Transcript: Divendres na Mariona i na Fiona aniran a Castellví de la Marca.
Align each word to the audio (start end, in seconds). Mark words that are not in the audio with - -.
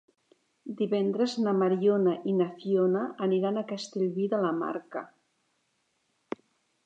Divendres 0.77 1.35
na 1.47 1.51
Mariona 1.57 2.13
i 2.31 2.33
na 2.37 2.47
Fiona 2.61 3.03
aniran 3.27 3.59
a 3.59 3.65
Castellví 3.73 4.27
de 4.31 4.39
la 4.45 4.51
Marca. 4.63 5.07